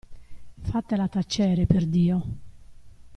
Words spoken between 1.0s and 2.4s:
tacere, per Dio.